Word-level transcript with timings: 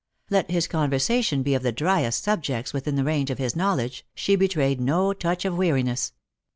Let 0.31 0.49
his 0.49 0.67
conversation 0.67 1.43
be 1.43 1.53
of 1.53 1.61
the 1.61 1.71
driest 1.71 2.23
subjects 2.23 2.73
within 2.73 2.95
the 2.95 3.03
range 3.03 3.29
of 3.29 3.37
his 3.37 3.55
knowledge, 3.55 4.03
she 4.15 4.35
betrayed 4.35 4.81
no 4.81 5.13
touch 5.13 5.45
of 5.45 5.55
weariness. 5.55 6.13